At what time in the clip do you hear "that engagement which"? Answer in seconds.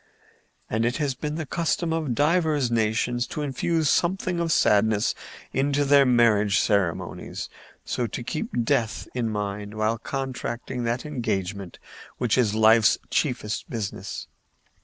10.85-12.35